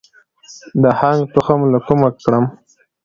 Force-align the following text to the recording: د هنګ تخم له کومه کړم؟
د 0.81 0.83
هنګ 0.99 1.19
تخم 1.33 1.61
له 1.73 1.79
کومه 1.87 2.09
کړم؟ 2.21 2.45